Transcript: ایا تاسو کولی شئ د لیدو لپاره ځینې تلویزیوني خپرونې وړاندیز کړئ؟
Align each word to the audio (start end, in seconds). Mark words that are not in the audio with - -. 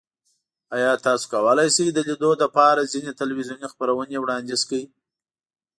ایا 0.75 0.91
تاسو 1.05 1.25
کولی 1.33 1.67
شئ 1.75 1.87
د 1.93 1.99
لیدو 2.07 2.31
لپاره 2.43 2.89
ځینې 2.93 3.11
تلویزیوني 3.21 3.67
خپرونې 3.73 4.17
وړاندیز 4.19 4.61
کړئ؟ 4.69 4.83